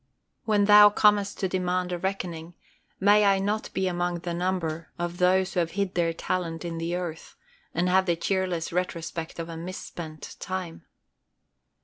When 0.45 0.65
thou 0.65 0.89
comest 0.89 1.37
to 1.41 1.47
demand 1.47 1.91
a 1.91 1.99
reckoning, 1.99 2.55
may 2.99 3.23
I 3.23 3.37
not 3.37 3.71
be 3.71 3.87
among 3.87 4.21
the 4.21 4.33
number 4.33 4.89
of 4.97 5.19
those 5.19 5.53
who 5.53 5.59
have 5.59 5.73
hid 5.73 5.93
their 5.93 6.11
talent 6.11 6.65
in 6.65 6.79
the 6.79 6.95
earth, 6.95 7.35
and 7.75 7.87
have 7.87 8.07
the 8.07 8.15
cheerless 8.15 8.73
retrospect 8.73 9.37
of 9.37 9.47
a 9.47 9.55
misspent 9.55 10.37
time. 10.39 10.85